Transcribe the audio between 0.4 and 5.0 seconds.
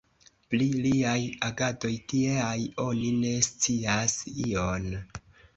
Pri liaj agadoj tieaj oni ne scias ion.